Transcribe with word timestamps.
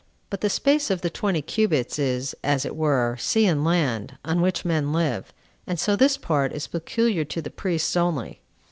But 0.31 0.41
the 0.41 0.49
space 0.49 0.89
of 0.89 1.01
the 1.01 1.11
twenty 1.11 1.43
cubits, 1.43 1.99
is, 1.99 2.33
as 2.43 2.65
it 2.65 2.75
were, 2.75 3.17
sea 3.19 3.45
and 3.45 3.63
land, 3.63 4.17
on 4.25 4.41
which 4.41 4.65
men 4.65 4.91
live, 4.93 5.31
and 5.67 5.79
so 5.79 5.95
this 5.95 6.17
part 6.17 6.51
is 6.53 6.65
peculiar 6.65 7.23
to 7.25 7.39
the 7.39 7.51
priests 7.51 7.95
only. 7.95 8.41